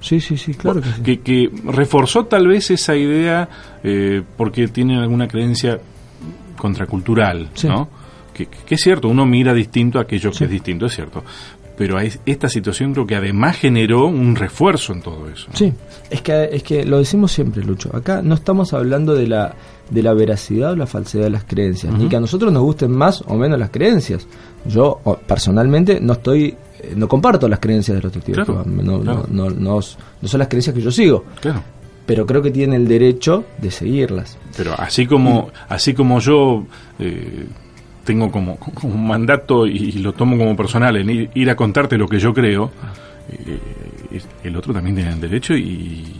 Sí, 0.00 0.20
sí, 0.20 0.36
sí, 0.36 0.52
claro 0.52 0.82
que, 1.02 1.50
reforzó 1.64 2.26
tal 2.26 2.46
vez 2.46 2.70
esa 2.70 2.94
idea 2.94 3.48
eh, 3.82 4.22
porque 4.36 4.68
tienen 4.68 4.98
alguna 4.98 5.26
creencia 5.26 5.80
contracultural, 6.58 7.48
¿no? 7.64 7.88
Que, 8.46 8.74
es 8.74 8.80
cierto, 8.80 9.08
uno 9.08 9.26
mira 9.26 9.54
distinto 9.54 9.98
a 9.98 10.02
aquello 10.02 10.30
que 10.30 10.44
es 10.44 10.50
distinto, 10.50 10.86
es 10.86 10.94
cierto. 10.94 11.22
Pero 11.76 11.98
esta 11.98 12.48
situación 12.48 12.92
creo 12.92 13.06
que 13.06 13.16
además 13.16 13.56
generó 13.56 14.04
un 14.04 14.36
refuerzo 14.36 14.92
en 14.92 15.00
todo 15.00 15.30
eso. 15.30 15.48
Sí, 15.54 15.72
es 16.10 16.20
que, 16.20 16.50
es 16.52 16.62
que 16.62 16.84
lo 16.84 16.98
decimos 16.98 17.32
siempre, 17.32 17.64
Lucho. 17.64 17.94
Acá 17.96 18.20
no 18.20 18.34
estamos 18.34 18.74
hablando 18.74 19.14
de 19.14 19.26
la, 19.26 19.54
de 19.88 20.02
la 20.02 20.12
veracidad 20.12 20.72
o 20.72 20.76
la 20.76 20.86
falsedad 20.86 21.24
de 21.24 21.30
las 21.30 21.44
creencias, 21.44 21.94
ni 21.94 22.08
que 22.08 22.16
a 22.16 22.20
nosotros 22.20 22.52
nos 22.52 22.62
gusten 22.62 22.90
más 22.90 23.22
o 23.26 23.34
menos 23.36 23.58
las 23.58 23.70
creencias. 23.70 24.26
Yo 24.66 25.00
personalmente 25.26 26.00
no 26.02 26.12
estoy 26.12 26.54
eh, 26.82 26.94
no 26.96 27.08
comparto 27.08 27.48
las 27.48 27.58
creencias 27.58 27.96
de 27.96 28.02
los 28.02 28.12
testigos 28.12 28.48
no, 28.66 28.98
no, 29.28 29.50
no, 29.50 29.82
son 29.82 30.38
las 30.38 30.48
creencias 30.48 30.74
que 30.74 30.82
yo 30.82 30.90
sigo. 30.90 31.24
Pero 32.06 32.26
creo 32.26 32.42
que 32.42 32.50
tienen 32.50 32.80
el 32.80 32.88
derecho 32.88 33.44
de 33.58 33.70
seguirlas. 33.70 34.36
Pero 34.56 34.74
así 34.76 35.06
como, 35.06 35.50
así 35.68 35.94
como 35.94 36.18
yo 36.20 36.64
eh, 36.98 37.46
tengo 38.10 38.28
como, 38.32 38.58
un 38.82 39.06
mandato 39.06 39.68
y, 39.68 39.92
lo 39.92 40.12
tomo 40.12 40.36
como 40.36 40.56
personal 40.56 40.96
en 40.96 41.30
ir, 41.32 41.48
a 41.48 41.54
contarte 41.54 41.96
lo 41.96 42.08
que 42.08 42.18
yo 42.18 42.34
creo, 42.34 42.72
eh, 43.30 44.20
el 44.42 44.56
otro 44.56 44.74
también 44.74 44.96
tiene 44.96 45.12
el 45.12 45.20
derecho 45.20 45.54
y, 45.54 46.16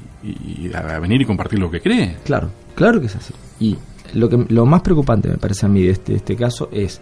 a 0.72 1.00
venir 1.00 1.22
y 1.22 1.24
compartir 1.24 1.58
lo 1.58 1.68
que 1.68 1.80
cree. 1.80 2.18
Claro, 2.24 2.48
claro 2.76 3.00
que 3.00 3.06
es 3.06 3.16
así. 3.16 3.34
Y 3.58 3.76
lo, 4.14 4.28
que, 4.28 4.46
lo 4.50 4.66
más 4.66 4.82
preocupante 4.82 5.28
me 5.28 5.36
parece 5.36 5.66
a 5.66 5.68
mí 5.68 5.82
de 5.82 5.90
este, 5.90 6.14
este 6.14 6.36
caso 6.36 6.68
es 6.70 7.00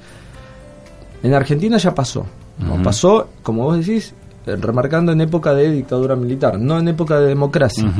En 1.22 1.34
Argentina 1.34 1.76
ya 1.76 1.94
pasó. 1.94 2.24
¿no? 2.58 2.82
Pasó, 2.82 3.28
como 3.42 3.64
vos 3.64 3.84
decís, 3.84 4.14
eh, 4.46 4.56
remarcando 4.56 5.12
en 5.12 5.20
época 5.20 5.52
de 5.52 5.70
dictadura 5.70 6.16
militar, 6.16 6.58
no 6.58 6.78
en 6.78 6.88
época 6.88 7.20
de 7.20 7.26
democracia. 7.26 7.92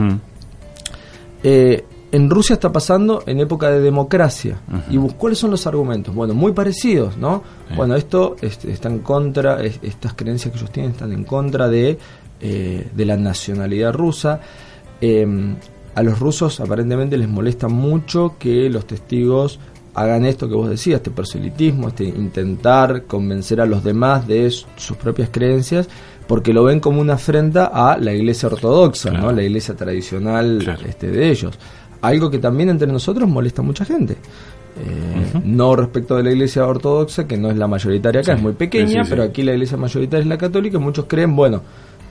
Eh, 1.42 1.85
en 2.11 2.31
Rusia 2.31 2.55
está 2.55 2.73
pasando 2.73 3.23
en 3.27 3.41
época 3.41 3.71
de 3.71 3.81
democracia. 3.81 4.59
¿Y 4.91 4.97
bu- 4.97 5.15
cuáles 5.17 5.38
son 5.38 5.50
los 5.50 5.67
argumentos? 5.67 6.15
Bueno, 6.15 6.35
muy 6.35 6.53
parecidos, 6.53 7.17
¿no? 7.19 7.43
Sí. 7.69 7.75
Bueno, 7.77 7.97
esto 7.97 8.37
este, 8.41 8.71
está 8.73 8.88
en 8.88 9.00
contra, 9.00 9.62
es- 9.62 9.79
estas 9.83 10.15
creencias 10.15 10.53
que 10.53 10.59
ellos 10.59 10.71
tienen 10.73 10.93
están 10.93 11.12
en 11.12 11.25
contra 11.25 11.69
de, 11.69 11.99
eh, 12.41 12.88
de 12.95 13.05
la 13.05 13.17
nacionalidad 13.17 13.93
rusa. 13.93 14.41
Eh, 15.00 15.27
a 15.95 16.03
los 16.03 16.19
rusos 16.19 16.61
aparentemente 16.61 17.17
les 17.19 17.29
molesta 17.29 17.69
mucho 17.69 18.37
que 18.38 18.71
los 18.71 18.87
testigos 18.87 19.59
hagan 19.95 20.25
esto 20.25 20.49
que 20.49 20.55
vos 20.55 20.71
decías, 20.71 20.99
este 20.99 21.11
proselitismo, 21.11 21.88
este 21.88 22.05
intentar 22.05 23.03
convencer 23.05 23.61
a 23.61 23.67
los 23.67 23.83
demás 23.83 24.27
de 24.29 24.49
sus 24.50 24.97
propias 24.97 25.29
creencias, 25.33 25.88
porque 26.29 26.53
lo 26.53 26.62
ven 26.62 26.79
como 26.79 27.00
una 27.00 27.15
afrenta 27.15 27.67
a 27.73 27.99
la 27.99 28.12
iglesia 28.12 28.49
ortodoxa, 28.49 29.11
Claro. 29.11 29.27
¿no? 29.27 29.33
la 29.33 29.43
iglesia 29.43 29.75
tradicional 29.75 30.59
Claro. 30.62 30.83
este, 30.87 31.09
de 31.09 31.31
ellos. 31.31 31.59
Algo 32.02 32.31
que 32.31 32.38
también 32.38 32.69
entre 32.71 32.87
nosotros 32.90 33.28
molesta 33.28 33.62
a 33.62 33.64
mucha 33.64 33.85
gente. 33.85 34.14
Eh, 34.81 35.40
No 35.45 35.75
respecto 35.75 36.17
de 36.17 36.23
la 36.23 36.31
iglesia 36.31 36.67
ortodoxa, 36.67 37.26
que 37.26 37.37
no 37.37 37.50
es 37.50 37.57
la 37.57 37.67
mayoritaria 37.67 38.21
acá, 38.21 38.33
Sí, 38.33 38.37
es 38.38 38.43
muy 38.43 38.52
pequeña, 38.52 39.05
sí, 39.05 39.11
pero 39.11 39.25
aquí 39.25 39.43
la 39.43 39.52
iglesia 39.52 39.76
mayoritaria 39.76 40.23
es 40.23 40.28
la 40.28 40.38
católica, 40.38 40.76
y 40.78 40.81
muchos 40.81 41.07
creen, 41.09 41.35
bueno, 41.35 41.62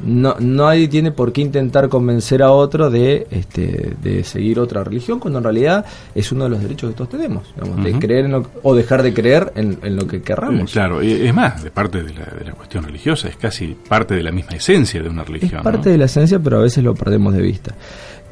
no, 0.05 0.35
nadie 0.39 0.87
tiene 0.89 1.11
por 1.11 1.31
qué 1.31 1.41
intentar 1.41 1.87
convencer 1.89 2.43
a 2.43 2.51
otro 2.51 2.89
de, 2.91 3.25
este, 3.31 3.93
de 4.03 4.23
seguir 4.23 4.59
otra 4.59 4.83
religión, 4.83 5.17
cuando 5.19 5.39
en 5.39 5.43
realidad 5.45 5.85
es 6.13 6.31
uno 6.31 6.43
de 6.43 6.49
los 6.51 6.61
derechos 6.61 6.91
que 6.91 6.95
todos 6.97 7.09
tenemos, 7.09 7.51
digamos, 7.55 7.83
de 7.83 7.93
creer 7.97 8.25
en 8.25 8.31
lo- 8.33 8.45
o 8.63 8.75
dejar 8.75 9.01
de 9.01 9.13
creer 9.13 9.53
en, 9.55 9.79
en 9.81 9.95
lo 9.95 10.05
que 10.05 10.21
querramos. 10.21 10.69
Eh, 10.69 10.73
Claro, 10.73 11.01
es 11.01 11.33
más, 11.33 11.63
de 11.63 11.71
parte 11.71 12.03
de 12.03 12.13
la, 12.13 12.25
de 12.25 12.45
la 12.45 12.51
cuestión 12.51 12.83
religiosa, 12.83 13.27
es 13.29 13.37
casi 13.37 13.75
parte 13.87 14.13
de 14.13 14.21
la 14.23 14.31
misma 14.31 14.51
esencia 14.51 15.01
de 15.01 15.09
una 15.09 15.21
Es 15.23 15.27
religión. 15.29 15.63
parte 15.63 15.87
¿no? 15.87 15.91
de 15.93 15.97
la 15.97 16.05
esencia, 16.05 16.37
pero 16.39 16.57
a 16.59 16.61
veces 16.63 16.83
lo 16.83 16.93
perdemos 16.93 17.33
de 17.33 17.41
vista. 17.41 17.73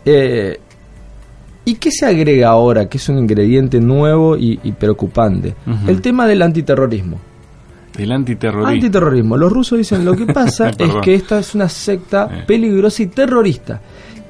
Eh, 0.07 0.59
¿Y 1.65 1.75
qué 1.75 1.89
se 1.91 2.05
agrega 2.05 2.49
ahora, 2.49 2.87
que 2.87 2.97
es 2.97 3.09
un 3.09 3.17
ingrediente 3.17 3.79
nuevo 3.79 4.37
y, 4.37 4.59
y 4.63 4.71
preocupante? 4.71 5.55
El 5.87 6.01
tema 6.01 6.27
del 6.27 6.41
antiterrorismo. 6.43 7.19
El 7.97 8.11
antiterrorismo. 8.11 8.67
Antiterrorismo. 8.71 9.37
Los 9.37 9.51
rusos 9.51 9.77
dicen 9.79 10.05
lo 10.05 10.15
que 10.15 10.25
pasa 10.27 10.69
es 10.77 10.93
que 11.01 11.15
esta 11.15 11.39
es 11.39 11.55
una 11.55 11.67
secta 11.69 12.29
Eh. 12.31 12.43
peligrosa 12.45 13.03
y 13.03 13.07
terrorista. 13.07 13.81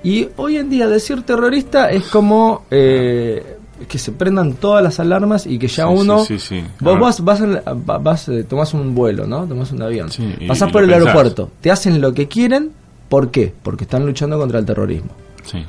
Y 0.03 0.27
hoy 0.37 0.57
en 0.57 0.69
día 0.69 0.87
decir 0.87 1.23
terrorista 1.23 1.89
es 1.89 2.03
como 2.03 2.65
eh, 2.69 3.57
que 3.89 3.97
se 3.97 4.11
prendan 4.11 4.53
todas 4.53 4.83
las 4.83 4.99
alarmas 4.99 5.45
y 5.47 5.57
que 5.57 5.67
ya 5.67 5.87
Sí, 5.87 5.93
uno... 5.93 6.19
sí, 6.23 6.37
sí, 6.39 6.61
sí. 6.61 6.63
Vos 6.79 6.99
vas, 6.99 7.21
vas, 7.23 7.41
en 7.41 7.53
la- 7.55 7.63
va- 7.73 7.97
vas, 7.97 8.29
eh, 8.29 8.43
tomás 8.43 8.73
un 8.75 8.93
vuelo, 8.95 9.25
¿no? 9.25 9.45
Tomás 9.45 9.71
un 9.71 9.81
avión. 9.81 10.09
Pasás 10.47 10.71
por 10.71 10.83
el 10.83 10.89
pensás. 10.89 11.07
aeropuerto. 11.07 11.49
Te 11.59 11.71
hacen 11.71 11.99
lo 11.99 12.13
que 12.13 12.27
quieren. 12.27 12.71
¿Por 13.09 13.29
qué? 13.31 13.51
Porque 13.63 13.83
están 13.85 14.05
luchando 14.05 14.37
contra 14.37 14.59
el 14.59 14.65
terrorismo. 14.65 15.09
Sí. 15.43 15.65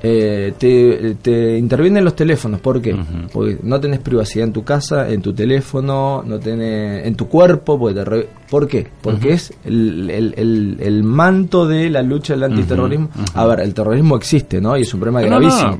Eh, 0.00 0.52
te, 0.58 1.16
te 1.20 1.58
intervienen 1.58 2.04
los 2.04 2.14
teléfonos, 2.14 2.60
¿por 2.60 2.80
qué? 2.80 2.94
Porque 3.32 3.58
no 3.64 3.80
tenés 3.80 3.98
privacidad 3.98 4.46
en 4.46 4.52
tu 4.52 4.62
casa, 4.62 5.08
en 5.10 5.20
tu 5.20 5.32
teléfono, 5.32 6.22
no 6.24 6.38
tenés, 6.38 7.04
en 7.04 7.16
tu 7.16 7.26
cuerpo, 7.26 7.76
porque 7.78 7.94
te 7.96 8.04
re- 8.04 8.28
¿por 8.48 8.68
qué? 8.68 8.86
Porque 9.02 9.32
es 9.32 9.52
el, 9.64 10.08
el- 10.10 10.34
el- 10.36 10.76
el 10.80 11.02
manto 11.02 11.66
de 11.66 11.90
la 11.90 12.02
lucha 12.02 12.34
del 12.34 12.44
antiterrorismo. 12.44 13.08
A 13.34 13.44
ver, 13.46 13.60
el 13.60 13.74
terrorismo 13.74 14.16
existe, 14.16 14.60
¿no? 14.60 14.76
Y 14.76 14.82
es 14.82 14.94
un 14.94 15.00
problema 15.00 15.20
gravísimo. 15.30 15.70
no. 15.72 15.78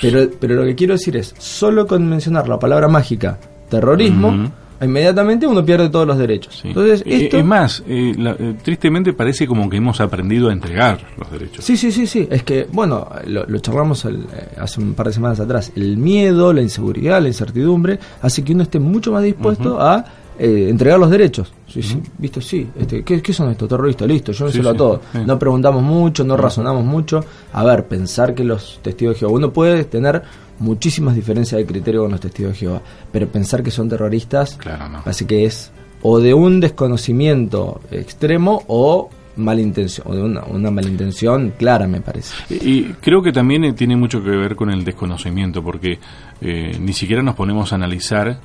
Pero, 0.00 0.28
pero 0.40 0.54
lo 0.56 0.64
que 0.64 0.74
quiero 0.74 0.94
decir 0.94 1.16
es, 1.16 1.32
solo 1.38 1.86
con 1.86 2.08
mencionar 2.08 2.48
la 2.48 2.58
palabra 2.58 2.88
mágica, 2.88 3.38
terrorismo. 3.70 4.50
Inmediatamente 4.82 5.46
uno 5.46 5.64
pierde 5.64 5.88
todos 5.88 6.06
los 6.06 6.18
derechos. 6.18 6.58
Sí. 6.60 6.68
Entonces, 6.68 7.02
Eh, 7.06 7.24
esto... 7.24 7.38
Es 7.38 7.44
más, 7.44 7.82
eh, 7.86 8.14
la- 8.18 8.32
eh, 8.38 8.54
tristemente 8.62 9.12
parece 9.12 9.46
como 9.46 9.68
que 9.70 9.76
hemos 9.76 10.00
aprendido 10.00 10.48
a 10.48 10.52
entregar 10.52 10.98
los 11.18 11.30
derechos. 11.30 11.64
Sí, 11.64 11.76
sí, 11.76 11.92
sí, 11.92 12.06
sí. 12.06 12.26
Es 12.30 12.42
que, 12.42 12.66
bueno, 12.72 13.08
lo, 13.26 13.44
lo 13.46 13.58
charlamos 13.60 14.04
el- 14.04 14.16
eh, 14.32 14.48
hace 14.58 14.80
un 14.80 14.94
par 14.94 15.06
de 15.08 15.12
semanas 15.12 15.40
atrás. 15.40 15.72
El 15.76 15.96
miedo, 15.96 16.52
la 16.52 16.62
inseguridad, 16.62 17.20
la 17.22 17.28
incertidumbre 17.28 17.98
hace 18.22 18.42
que 18.44 18.52
uno 18.52 18.62
esté 18.64 18.78
mucho 18.78 19.12
más 19.12 19.22
dispuesto 19.22 19.80
a 19.80 20.04
eh, 20.36 20.66
entregar 20.68 20.98
los 20.98 21.10
derechos. 21.10 21.52
Sí, 21.68 21.80
sí, 21.80 22.00
visto, 22.18 22.40
sí. 22.40 22.66
Este, 22.76 23.04
¿qué, 23.04 23.22
qué 23.22 23.32
son 23.32 23.50
estos 23.50 23.68
terroristas? 23.68 24.08
Listo, 24.08 24.32
yo 24.32 24.50
Sí, 24.50 24.58
a 24.66 24.74
todo. 24.74 25.00
No 25.26 25.38
preguntamos 25.38 25.80
mucho, 25.82 26.24
no 26.24 26.36
razonamos 26.36 26.84
mucho. 26.84 27.24
A 27.52 27.62
ver, 27.64 27.86
pensar 27.86 28.34
que 28.34 28.42
los 28.42 28.80
testigos 28.82 29.14
de 29.14 29.20
Jehová, 29.20 29.32
uno 29.32 29.52
puede 29.52 29.84
tener 29.84 30.22
muchísimas 30.58 31.14
diferencias 31.14 31.58
de 31.58 31.66
criterio 31.66 32.02
con 32.02 32.10
los 32.12 32.20
testigos 32.20 32.52
de 32.52 32.58
Jehová, 32.58 32.82
pero 33.12 33.28
pensar 33.28 33.62
que 33.62 33.70
son 33.70 33.88
terroristas, 33.88 34.56
Claro, 34.56 34.88
no. 34.88 35.02
parece 35.02 35.26
que 35.26 35.44
es 35.44 35.70
o 36.02 36.20
de 36.20 36.34
un 36.34 36.60
desconocimiento 36.60 37.80
extremo 37.90 38.62
o 38.66 39.08
malintención, 39.36 40.06
o 40.08 40.14
de 40.14 40.22
una, 40.22 40.44
una 40.44 40.70
malintención 40.70 41.54
clara, 41.58 41.86
me 41.88 42.00
parece. 42.00 42.34
Y 42.50 42.84
creo 43.00 43.22
que 43.22 43.32
también 43.32 43.64
eh, 43.64 43.72
tiene 43.72 43.96
mucho 43.96 44.22
que 44.22 44.30
ver 44.30 44.54
con 44.54 44.70
el 44.70 44.84
desconocimiento, 44.84 45.62
porque 45.62 45.98
eh, 46.40 46.76
ni 46.80 46.92
siquiera 46.92 47.22
nos 47.22 47.34
ponemos 47.34 47.72
a 47.72 47.76
analizar 47.76 48.38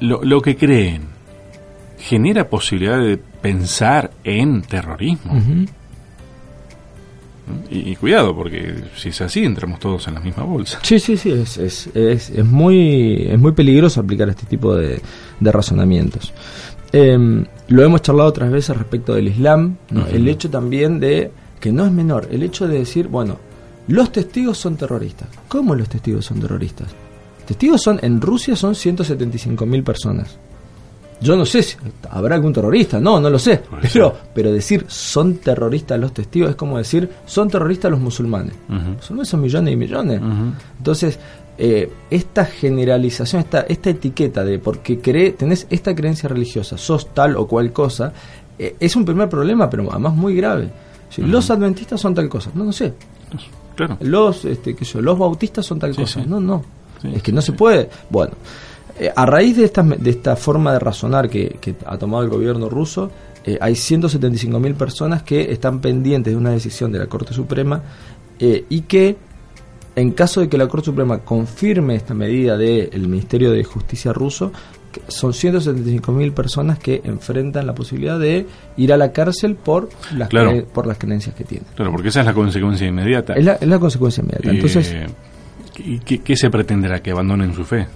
lo, 0.00 0.24
lo 0.24 0.40
que 0.42 0.56
creen. 0.56 1.02
¿Genera 1.98 2.48
posibilidad 2.48 2.98
de 2.98 3.16
pensar 3.16 4.10
en 4.24 4.62
terrorismo? 4.62 5.40
Y, 7.70 7.90
y 7.90 7.96
cuidado, 7.96 8.34
porque 8.34 8.74
si 8.96 9.10
es 9.10 9.20
así, 9.20 9.44
entramos 9.44 9.78
todos 9.78 10.06
en 10.08 10.14
la 10.14 10.20
misma 10.20 10.44
bolsa. 10.44 10.80
Sí, 10.82 10.98
sí, 10.98 11.16
sí, 11.16 11.30
es, 11.30 11.56
es, 11.58 11.86
es, 11.94 12.30
es 12.30 12.44
muy, 12.44 13.26
es 13.28 13.38
muy 13.38 13.52
peligroso 13.52 14.00
aplicar 14.00 14.28
este 14.28 14.46
tipo 14.46 14.74
de, 14.74 15.00
de 15.40 15.52
razonamientos. 15.52 16.32
Em, 16.92 17.44
lo 17.68 17.82
hemos 17.84 18.02
charlado 18.02 18.28
otras 18.28 18.50
veces 18.50 18.76
respecto 18.76 19.14
del 19.14 19.28
Islam, 19.28 19.76
el 20.12 20.28
hecho 20.28 20.48
también 20.50 21.00
de, 21.00 21.30
que 21.60 21.72
no 21.72 21.84
es 21.84 21.92
menor, 21.92 22.28
el 22.30 22.42
hecho 22.42 22.66
de 22.66 22.78
decir, 22.78 23.08
bueno, 23.08 23.38
los 23.88 24.10
testigos 24.12 24.58
son 24.58 24.76
terroristas. 24.76 25.28
¿Cómo 25.48 25.74
los 25.74 25.88
testigos 25.88 26.24
son 26.24 26.40
terroristas? 26.40 26.88
Testigos 27.46 27.82
son, 27.82 28.00
en 28.02 28.20
Rusia 28.20 28.56
son 28.56 28.74
175.000 28.74 29.84
personas. 29.84 30.38
Yo 31.20 31.34
no 31.34 31.46
sé 31.46 31.62
si 31.62 31.76
habrá 32.10 32.34
algún 32.34 32.52
terrorista, 32.52 33.00
no, 33.00 33.18
no 33.20 33.30
lo 33.30 33.38
sé. 33.38 33.62
Pero, 33.92 34.14
pero 34.34 34.52
decir 34.52 34.84
son 34.88 35.36
terroristas 35.38 35.98
los 35.98 36.12
testigos 36.12 36.50
es 36.50 36.56
como 36.56 36.76
decir 36.78 37.08
son 37.24 37.48
terroristas 37.48 37.90
los 37.90 38.00
musulmanes. 38.00 38.54
Son 39.00 39.40
millones 39.40 39.72
y 39.72 39.76
millones. 39.76 40.20
Entonces, 40.78 41.18
eh, 41.58 41.90
esta 42.10 42.44
generalización, 42.44 43.40
esta, 43.40 43.60
esta 43.62 43.88
etiqueta 43.90 44.44
de 44.44 44.58
porque 44.58 44.98
cree, 45.00 45.32
tenés 45.32 45.66
esta 45.70 45.94
creencia 45.94 46.28
religiosa, 46.28 46.76
sos 46.76 47.14
tal 47.14 47.36
o 47.38 47.46
cual 47.46 47.72
cosa, 47.72 48.12
eh, 48.58 48.76
es 48.78 48.94
un 48.94 49.06
primer 49.06 49.28
problema, 49.30 49.70
pero 49.70 49.90
además 49.90 50.14
muy 50.14 50.34
grave. 50.36 50.68
Si. 51.08 51.22
Los 51.22 51.50
adventistas 51.50 51.98
son 52.00 52.14
tal 52.14 52.28
cosa, 52.28 52.50
no, 52.54 52.64
no 52.64 52.72
sé. 52.72 52.92
Claro. 53.74 53.96
Los, 54.00 54.44
este, 54.44 54.74
qué 54.74 54.84
sé 54.84 54.94
yo, 54.94 55.00
los 55.02 55.18
bautistas 55.18 55.64
son 55.64 55.78
tal 55.78 55.94
Sí, 55.94 56.02
cosa, 56.02 56.20
sí. 56.22 56.26
no, 56.28 56.40
no. 56.40 56.62
Sí, 57.00 57.08
es 57.14 57.22
que 57.22 57.32
no 57.32 57.40
se 57.42 57.52
puede. 57.52 57.88
Bueno, 58.10 58.32
eh, 58.98 59.10
a 59.14 59.26
raíz 59.26 59.56
de 59.56 59.64
esta, 59.64 59.82
de 59.82 60.10
esta 60.10 60.36
forma 60.36 60.72
de 60.72 60.78
razonar 60.78 61.28
que, 61.28 61.56
que 61.60 61.74
ha 61.84 61.96
tomado 61.98 62.22
el 62.24 62.30
gobierno 62.30 62.68
ruso, 62.68 63.10
eh, 63.44 63.58
hay 63.60 63.74
175.000 63.74 64.74
personas 64.74 65.22
que 65.22 65.52
están 65.52 65.80
pendientes 65.80 66.32
de 66.32 66.36
una 66.36 66.50
decisión 66.50 66.90
de 66.92 66.98
la 66.98 67.06
Corte 67.06 67.32
Suprema 67.34 67.82
eh, 68.38 68.64
y 68.68 68.82
que, 68.82 69.16
en 69.94 70.10
caso 70.12 70.40
de 70.40 70.48
que 70.48 70.58
la 70.58 70.66
Corte 70.68 70.86
Suprema 70.86 71.18
confirme 71.20 71.94
esta 71.94 72.12
medida 72.14 72.56
del 72.56 73.06
Ministerio 73.08 73.50
de 73.52 73.62
Justicia 73.64 74.12
ruso, 74.12 74.52
son 75.08 75.32
175.000 75.32 76.32
personas 76.32 76.78
que 76.78 77.02
enfrentan 77.04 77.66
la 77.66 77.74
posibilidad 77.74 78.18
de 78.18 78.46
ir 78.78 78.92
a 78.92 78.96
la 78.96 79.12
cárcel 79.12 79.54
por 79.54 79.90
las, 80.14 80.28
Claro. 80.30 80.52
cre- 80.52 80.64
por 80.64 80.86
las 80.86 80.96
creencias 80.96 81.34
que 81.34 81.44
tienen. 81.44 81.66
Claro, 81.76 81.92
porque 81.92 82.08
esa 82.08 82.20
es 82.20 82.26
la 82.26 82.32
consecuencia 82.32 82.86
inmediata. 82.86 83.34
Es 83.34 83.44
la, 83.44 83.52
es 83.54 83.68
la 83.68 83.78
consecuencia 83.78 84.22
inmediata. 84.22 84.50
Entonces, 84.50 84.92
Eh, 84.92 85.06
¿y 85.84 85.98
qué, 85.98 86.20
qué 86.22 86.34
se 86.34 86.48
pretenderá? 86.48 87.00
¿Que 87.02 87.10
abandonen 87.10 87.52
su 87.54 87.64
fe? 87.64 87.86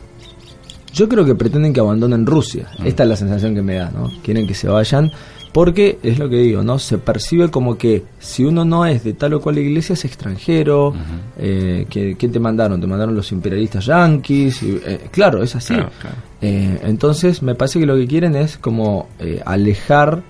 Yo 0.93 1.09
creo 1.09 1.25
que 1.25 1.35
pretenden 1.35 1.73
que 1.73 1.81
abandonen 1.81 2.27
Rusia. 2.27 2.67
Mm. 2.79 2.87
Esta 2.87 3.03
es 3.05 3.09
la 3.09 3.17
sensación 3.17 3.55
que 3.55 3.63
me 3.63 3.75
da, 3.77 3.91
¿no? 3.91 4.11
Quieren 4.23 4.47
que 4.47 4.55
se 4.55 4.69
vayan 4.69 5.11
porque 5.53 5.99
es 6.05 6.19
lo 6.21 6.29
que 6.29 6.37
digo, 6.37 6.63
¿no? 6.63 6.79
Se 6.79 6.99
percibe 6.99 7.51
como 7.51 7.77
que 7.77 8.05
si 8.21 8.45
uno 8.45 8.65
no 8.65 8.87
es 8.87 9.03
de 9.03 9.15
tal 9.15 9.35
o 9.35 9.41
cual 9.41 9.59
iglesia 9.59 9.95
es 9.95 10.05
extranjero. 10.05 10.89
Ujú. 10.91 10.99
eh, 11.39 11.87
que, 11.91 12.15
¿Qué 12.17 12.29
te 12.29 12.39
mandaron? 12.39 12.81
Te 12.81 12.87
mandaron 12.87 13.17
los 13.17 13.33
imperialistas 13.33 13.87
yanquis. 13.87 14.63
y, 14.63 14.81
eh, 14.85 15.01
claro, 15.11 15.43
es 15.43 15.57
así. 15.57 15.75
Claro, 15.75 15.91
claro. 16.01 16.17
Eh, 16.41 16.81
entonces 16.85 17.43
me 17.43 17.55
parece 17.57 17.81
que 17.81 17.87
lo 17.87 17.97
que 17.97 18.07
quieren 18.07 18.37
es 18.37 18.59
como 18.59 19.09
eh, 19.19 19.43
alejar 19.45 20.23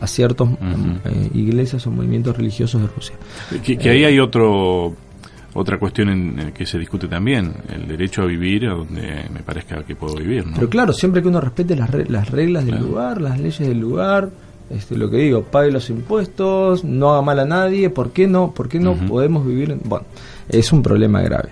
a 0.00 0.06
ciertas 0.06 0.46
Ujú. 0.48 0.56
iglesias 1.34 1.84
o 1.88 1.90
movimientos 1.90 2.36
religiosos 2.36 2.80
de 2.80 2.86
Rusia. 2.86 3.16
Que, 3.64 3.76
que 3.76 3.90
ahí 3.90 4.04
hay 4.04 4.20
otro 4.20 4.94
otra 5.58 5.78
cuestión 5.78 6.08
en, 6.08 6.38
en 6.38 6.52
que 6.52 6.64
se 6.66 6.78
discute 6.78 7.08
también, 7.08 7.52
el 7.74 7.86
derecho 7.88 8.22
a 8.22 8.26
vivir 8.26 8.66
a 8.66 8.74
donde 8.74 9.24
me 9.32 9.40
parezca 9.40 9.82
que 9.84 9.94
puedo 9.96 10.14
vivir, 10.16 10.46
¿no? 10.46 10.54
Pero 10.54 10.68
claro, 10.68 10.92
siempre 10.92 11.20
que 11.22 11.28
uno 11.28 11.40
respete 11.40 11.74
las, 11.76 11.90
re- 11.90 12.06
las 12.08 12.30
reglas 12.30 12.64
del 12.64 12.74
Claro. 12.76 12.88
lugar, 12.88 13.20
las 13.20 13.38
leyes 13.38 13.58
del 13.58 13.78
lugar, 13.78 14.30
este, 14.70 14.96
lo 14.96 15.10
que 15.10 15.16
digo, 15.18 15.42
pague 15.42 15.70
los 15.70 15.88
impuestos, 15.90 16.84
no 16.84 17.10
haga 17.10 17.22
mal 17.22 17.38
a 17.40 17.44
nadie, 17.44 17.90
¿por 17.90 18.10
qué 18.12 18.26
no? 18.26 18.52
¿Por 18.52 18.68
qué 18.68 18.78
no 18.78 18.94
podemos 18.94 19.46
vivir? 19.46 19.70
en- 19.70 19.80
Bueno, 19.84 20.06
es 20.48 20.72
un 20.72 20.82
problema 20.82 21.20
grave. 21.22 21.50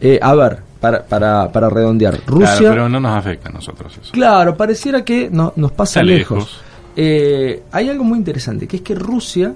Eh, 0.00 0.18
a 0.22 0.34
ver, 0.34 0.58
para, 0.80 1.04
para, 1.04 1.50
para 1.52 1.70
redondear, 1.70 2.18
Rusia... 2.26 2.56
Claro, 2.58 2.68
pero 2.74 2.88
no 2.88 3.00
nos 3.00 3.16
afecta 3.16 3.48
a 3.48 3.52
nosotros 3.52 3.96
eso. 4.00 4.12
Claro, 4.12 4.56
pareciera 4.56 5.04
que 5.04 5.30
no, 5.30 5.52
nos 5.56 5.72
pasa 5.72 6.02
lejos. 6.02 6.38
lejos. 6.38 6.60
Eh, 6.96 7.62
hay 7.72 7.88
algo 7.90 8.04
muy 8.04 8.18
interesante, 8.18 8.66
que 8.66 8.76
es 8.76 8.82
que 8.82 8.94
Rusia, 8.94 9.52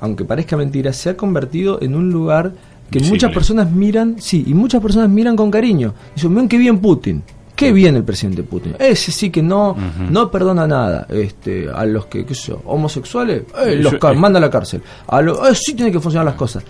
aunque 0.00 0.24
parezca 0.24 0.56
mentira, 0.56 0.92
se 0.92 1.10
ha 1.10 1.16
convertido 1.16 1.80
en 1.82 1.94
un 1.94 2.10
lugar 2.10 2.52
que 2.90 2.98
Visible. 2.98 3.10
muchas 3.16 3.32
personas 3.32 3.70
miran, 3.70 4.16
sí, 4.18 4.44
y 4.46 4.54
muchas 4.54 4.80
personas 4.82 5.08
miran 5.08 5.34
con 5.36 5.50
cariño. 5.50 5.92
Dicen, 6.14 6.34
ven 6.34 6.48
qué 6.48 6.58
bien 6.58 6.78
Putin. 6.78 7.22
Qué 7.56 7.72
bien 7.72 7.96
el 7.96 8.04
presidente 8.04 8.42
Putin. 8.42 8.74
Ese 8.78 9.10
sí 9.10 9.30
que 9.30 9.42
no, 9.42 9.74
no 10.10 10.30
perdona 10.30 10.66
nada. 10.66 11.06
Este, 11.08 11.68
a 11.74 11.86
los 11.86 12.04
que, 12.06 12.26
qué 12.26 12.34
sé 12.34 12.48
yo, 12.48 12.62
homosexuales, 12.66 13.44
eh, 13.64 13.76
los 13.76 13.94
eh. 13.94 13.98
manda 14.14 14.38
a 14.38 14.42
la 14.42 14.50
cárcel. 14.50 14.82
A 15.06 15.22
los, 15.22 15.38
eh, 15.48 15.54
sí 15.54 15.72
tienen 15.74 15.90
que 15.92 15.98
funcionar 16.00 16.26
las 16.26 16.34
cosas. 16.34 16.62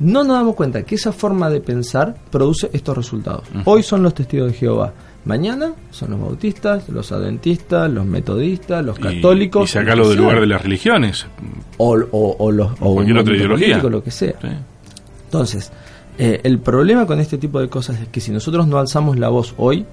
No 0.00 0.22
nos 0.24 0.36
damos 0.36 0.54
cuenta 0.54 0.82
que 0.82 0.94
esa 0.96 1.12
forma 1.12 1.48
de 1.50 1.60
pensar 1.60 2.14
produce 2.30 2.68
estos 2.72 2.94
resultados. 2.96 3.44
Hoy 3.64 3.82
son 3.82 4.02
los 4.02 4.14
testigos 4.14 4.52
de 4.52 4.58
Jehová. 4.58 4.92
Mañana 5.24 5.72
son 5.90 6.10
los 6.10 6.20
bautistas, 6.20 6.88
los 6.90 7.10
adventistas, 7.10 7.90
los 7.90 8.04
metodistas, 8.06 8.84
los 8.84 8.98
Y- 8.98 9.02
católicos. 9.02 9.68
Y, 9.70 9.72
sacarlo 9.72 10.04
lo 10.04 10.10
que 10.10 10.14
del 10.14 10.18
lugar 10.24 10.40
de 10.40 10.46
las 10.46 10.62
religiones. 10.62 11.26
O, 11.78 11.96
o- 12.12 12.36
o 12.38 12.52
los, 12.52 12.70
o 12.80 12.94
Cualquier 12.94 13.18
otra 13.18 13.34
ideología. 13.34 13.66
político, 13.68 13.90
lo 13.90 14.04
que 14.04 14.10
sea. 14.10 14.34
Sí. 14.40 14.48
Entonces, 15.28 15.70
eh, 16.16 16.40
el 16.42 16.58
problema 16.58 17.04
con 17.04 17.20
este 17.20 17.36
tipo 17.36 17.60
de 17.60 17.68
cosas 17.68 18.00
es 18.00 18.08
que 18.08 18.20
si 18.20 18.30
nosotros 18.30 18.66
no 18.66 18.78
alzamos 18.78 19.18
la 19.18 19.28
voz 19.28 19.52
hoy 19.58 19.84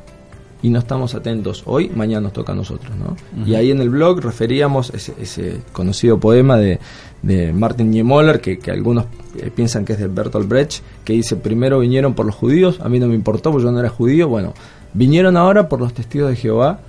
y 0.62 0.70
no 0.70 0.80
estamos 0.80 1.14
atentos 1.14 1.64
hoy, 1.66 1.90
mañana 1.90 2.22
nos 2.22 2.34
toca 2.34 2.54
a 2.54 2.56
nosotros, 2.56 2.94
¿no? 2.96 3.18
Y 3.46 3.56
ahí 3.56 3.70
en 3.70 3.82
el 3.82 3.90
blog 3.90 4.22
referíamos 4.22 4.94
ese, 4.94 5.14
ese 5.20 5.62
conocido 5.74 6.18
poema 6.18 6.56
de, 6.56 6.80
de 7.22 7.52
Martin 7.52 7.92
Niemöller, 7.92 8.40
que, 8.40 8.58
que 8.58 8.72
algunos 8.72 9.08
eh, 9.38 9.52
piensan 9.54 9.84
que 9.84 9.92
es 9.94 10.00
de 10.00 10.08
Bertolt 10.08 10.48
Brecht, 10.48 10.82
que 11.04 11.12
dice, 11.12 11.36
primero 11.36 11.80
vinieron 11.80 12.14
por 12.14 12.26
los 12.26 12.34
judíos, 12.34 12.80
a 12.80 12.88
mí 12.88 12.98
no 12.98 13.08
me 13.08 13.16
importó 13.16 13.52
porque 13.52 13.66
yo 13.66 13.72
no 13.74 13.80
era 13.80 13.90
judío, 13.90 14.30
bueno, 14.30 14.54
vinieron 14.94 15.36
ahora 15.36 15.68
por 15.68 15.82
los 15.82 15.94
testigos 15.94 16.30
de 16.30 16.38
Jehová, 16.38 16.80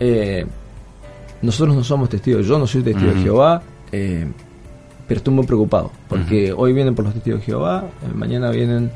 eh, 0.00 0.44
nosotros 1.42 1.76
no 1.76 1.84
somos 1.84 2.08
testigos, 2.08 2.44
yo 2.44 2.58
no 2.58 2.66
soy 2.66 2.82
testigo 2.82 3.12
de 3.12 3.22
Jehová, 3.22 3.62
eh, 3.92 4.26
pero 5.06 5.18
estoy 5.18 5.34
muy 5.34 5.46
preocupado, 5.46 5.90
porque 6.08 6.52
hoy 6.56 6.72
vienen 6.72 6.94
por 6.94 7.04
los 7.04 7.14
testigos 7.14 7.40
de 7.40 7.46
Jehová, 7.46 7.84
eh, 8.02 8.14
mañana 8.14 8.50
vienen 8.50 8.90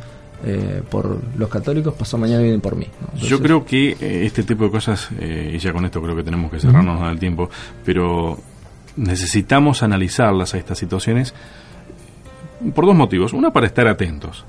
eh, 0.44 0.82
por 0.90 1.18
los 1.36 1.48
católicos, 1.48 1.94
pasado 1.94 2.18
mañana 2.18 2.42
vienen 2.42 2.60
por 2.60 2.76
mí. 2.76 2.86
¿no? 3.14 3.18
Yo 3.20 3.40
creo 3.40 3.64
que 3.64 3.90
eh, 4.00 4.24
este 4.24 4.42
tipo 4.44 4.64
de 4.64 4.70
cosas, 4.70 5.08
eh, 5.18 5.52
y 5.54 5.58
ya 5.58 5.72
con 5.72 5.84
esto 5.84 6.00
creo 6.00 6.14
que 6.14 6.22
tenemos 6.22 6.50
que 6.50 6.60
cerrarnos 6.60 7.00
al 7.02 7.18
tiempo, 7.18 7.50
pero 7.84 8.38
necesitamos 8.96 9.82
analizarlas 9.82 10.54
a 10.54 10.58
estas 10.58 10.78
situaciones 10.78 11.34
por 12.74 12.86
dos 12.86 12.94
motivos. 12.94 13.32
Una, 13.32 13.52
para 13.52 13.66
estar 13.66 13.86
atentos, 13.88 14.44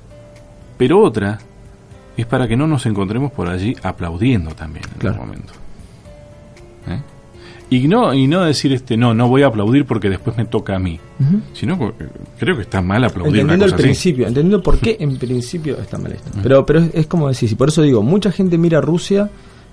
pero 0.78 1.00
otra 1.00 1.38
es 2.16 2.26
para 2.26 2.46
que 2.48 2.56
no 2.56 2.66
nos 2.66 2.86
encontremos 2.86 3.32
por 3.32 3.48
allí 3.48 3.76
aplaudiendo 3.82 4.54
también 4.54 4.84
en 4.92 4.98
Claro. 4.98 5.14
algún 5.22 5.28
momento. 5.28 5.52
¿Eh? 6.88 7.00
Y 7.70 7.86
no, 7.86 8.12
y 8.12 8.26
no 8.26 8.42
decir, 8.44 8.72
este 8.72 8.96
no, 8.96 9.14
no 9.14 9.28
voy 9.28 9.42
a 9.42 9.46
aplaudir 9.46 9.84
porque 9.84 10.10
después 10.10 10.36
me 10.36 10.44
toca 10.44 10.74
a 10.74 10.78
mí. 10.80 10.98
Sino, 11.52 11.74
eh, 12.00 12.08
creo 12.38 12.56
que 12.56 12.62
está 12.62 12.82
mal 12.82 13.04
aplaudir 13.04 13.40
Entendiendo 13.42 13.54
una 13.54 13.64
el 13.66 13.70
cosa 13.70 13.76
así. 13.76 13.82
principio, 13.84 14.26
entendiendo 14.26 14.62
por 14.62 14.78
qué 14.78 14.96
en 14.98 15.16
principio 15.18 15.78
está 15.80 15.96
mal 15.98 16.12
esto. 16.12 16.30
Pero, 16.42 16.66
pero 16.66 16.80
es, 16.80 16.90
es 16.94 17.06
como 17.06 17.28
decís, 17.28 17.52
y 17.52 17.54
por 17.54 17.68
eso 17.68 17.82
digo, 17.82 18.02
mucha 18.02 18.32
gente 18.32 18.58
mira 18.58 18.78
a 18.78 18.80
Rusia 18.80 19.30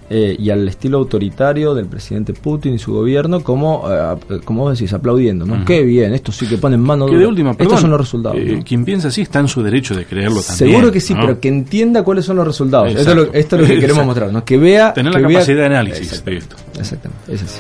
eh, 0.10 0.36
y 0.39 0.50
al 0.51 0.66
estilo 0.70 1.00
autoritario 1.00 1.74
del 1.74 1.88
presidente 1.88 2.34
Putin 2.34 2.75
y 2.75 2.80
su 2.80 2.94
gobierno 2.94 3.42
como, 3.42 3.84
eh, 3.89 4.16
como 4.46 4.62
vos 4.63 4.77
decís, 4.77 4.94
aplaudiendo, 4.94 5.46
¿no? 5.46 5.56
Ujú. 5.56 5.66
Qué 5.66 5.82
bien, 5.84 6.13
esto 6.13 6.32
sí 6.32 6.46
que 6.48 6.58
ponen 6.58 6.80
mano 6.80 7.06
Que 7.08 7.12
dura. 7.13 7.22
de 7.24 7.27
última, 7.27 7.51
perdón, 7.54 7.66
Estos 7.68 7.82
son 7.82 7.89
los 7.92 8.00
resultados. 8.00 8.38
eh, 8.39 8.56
¿no? 8.58 8.63
Quien 8.63 8.86
piensa 8.86 9.08
así 9.10 9.22
está 9.22 9.39
en 9.39 9.48
su 9.50 9.63
derecho 9.63 9.96
de 9.96 10.06
creerlo 10.06 10.42
también. 10.42 10.70
Seguro 10.72 10.92
que 10.92 11.01
sí, 11.01 11.13
¿no? 11.13 11.22
pero 11.22 11.39
que 11.42 11.48
entienda 11.50 12.04
cuáles 12.04 12.24
son 12.25 12.36
los 12.38 12.46
resultados. 12.48 12.89
Esto 12.89 13.01
es, 13.01 13.08
lo, 13.08 13.13
Exacto. 13.24 13.38
esto 13.39 13.56
es 13.56 13.62
lo 13.63 13.68
que 13.68 13.80
queremos 13.82 14.06
mostrar, 14.06 14.32
¿no? 14.32 14.46
Que 14.46 14.58
vea... 14.58 14.94
Tener 14.94 15.12
que 15.13 15.20
la 15.20 15.27
vea- 15.27 15.38
capacidad 15.39 15.58
de 15.58 15.66
análisis 15.66 16.24
de 16.24 16.38
esto. 16.38 16.56
Exactamente, 16.80 17.34
es 17.34 17.44
así. 17.44 17.60